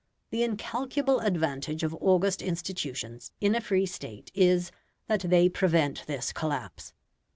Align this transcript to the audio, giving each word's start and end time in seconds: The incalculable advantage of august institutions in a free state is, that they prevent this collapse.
The 0.31 0.41
incalculable 0.41 1.19
advantage 1.19 1.83
of 1.83 1.93
august 2.01 2.41
institutions 2.41 3.31
in 3.39 3.53
a 3.53 3.61
free 3.61 3.85
state 3.85 4.31
is, 4.33 4.71
that 5.05 5.19
they 5.29 5.47
prevent 5.47 6.07
this 6.07 6.33
collapse. 6.33 6.91